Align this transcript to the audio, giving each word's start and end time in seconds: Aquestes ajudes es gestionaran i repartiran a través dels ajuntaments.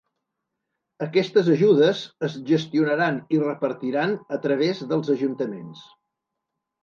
Aquestes 1.07 1.49
ajudes 1.55 1.99
es 2.27 2.37
gestionaran 2.47 3.19
i 3.37 3.41
repartiran 3.43 4.15
a 4.37 4.41
través 4.47 4.81
dels 4.95 5.11
ajuntaments. 5.17 5.85